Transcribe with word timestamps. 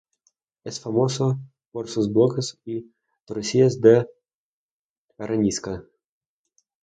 Es 0.63 0.79
famoso 0.79 1.37
por 1.71 1.87
sus 1.87 2.11
bloques 2.11 2.57
y 2.65 2.91
torrecillas 3.27 3.79
de 3.81 4.07
arenisca. 5.19 5.83